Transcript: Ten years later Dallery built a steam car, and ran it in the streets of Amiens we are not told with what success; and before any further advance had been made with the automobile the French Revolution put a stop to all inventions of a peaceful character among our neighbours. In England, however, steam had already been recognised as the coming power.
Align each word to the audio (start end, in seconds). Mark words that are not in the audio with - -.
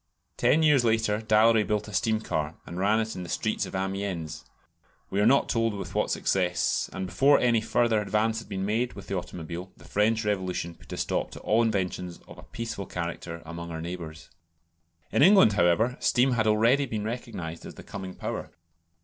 Ten 0.35 0.63
years 0.63 0.83
later 0.83 1.21
Dallery 1.21 1.63
built 1.63 1.87
a 1.87 1.93
steam 1.93 2.21
car, 2.21 2.55
and 2.65 2.79
ran 2.79 2.99
it 2.99 3.15
in 3.15 3.21
the 3.21 3.29
streets 3.29 3.67
of 3.67 3.75
Amiens 3.75 4.43
we 5.11 5.21
are 5.21 5.27
not 5.27 5.47
told 5.47 5.75
with 5.75 5.93
what 5.93 6.09
success; 6.09 6.89
and 6.91 7.05
before 7.05 7.37
any 7.37 7.61
further 7.61 8.01
advance 8.01 8.39
had 8.39 8.49
been 8.49 8.65
made 8.65 8.93
with 8.93 9.05
the 9.05 9.15
automobile 9.15 9.71
the 9.77 9.85
French 9.85 10.25
Revolution 10.25 10.73
put 10.73 10.91
a 10.91 10.97
stop 10.97 11.29
to 11.29 11.39
all 11.41 11.61
inventions 11.61 12.19
of 12.27 12.39
a 12.39 12.41
peaceful 12.41 12.87
character 12.87 13.43
among 13.45 13.69
our 13.69 13.79
neighbours. 13.79 14.31
In 15.11 15.21
England, 15.21 15.53
however, 15.53 15.97
steam 15.99 16.31
had 16.31 16.47
already 16.47 16.87
been 16.87 17.03
recognised 17.03 17.63
as 17.67 17.75
the 17.75 17.83
coming 17.83 18.15
power. 18.15 18.49